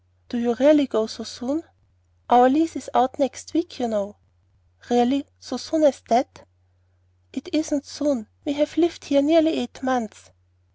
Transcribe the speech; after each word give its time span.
"Do 0.29 0.39
you 0.39 0.55
really 0.55 0.87
go 0.87 1.05
so 1.05 1.23
soon?" 1.23 1.61
"Our 2.27 2.49
lease 2.49 2.75
is 2.75 2.89
out 2.91 3.19
next 3.19 3.53
week, 3.53 3.77
you 3.79 3.87
know." 3.87 4.15
"Really; 4.89 5.27
so 5.39 5.57
soon 5.57 5.83
as 5.83 6.01
that?" 6.09 6.43
"It 7.33 7.49
isn't 7.53 7.85
soon. 7.85 8.27
We 8.43 8.53
have 8.53 8.77
lived 8.77 9.05
here 9.05 9.21
nearly 9.21 9.59
eight 9.59 9.83
months." 9.83 10.31